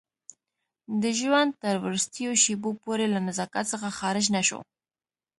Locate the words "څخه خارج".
3.73-4.25